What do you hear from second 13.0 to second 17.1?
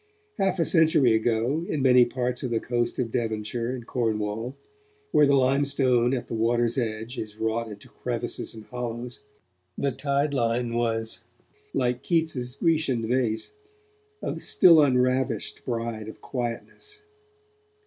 vase, 'a still unravished bride of quietness'.